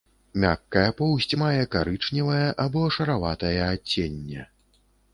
Мяккая 0.43 0.85
поўсць 1.01 1.37
мае 1.43 1.61
карычневае 1.77 2.43
або 2.65 2.89
шараватае 2.99 3.57
адценне. 3.71 4.51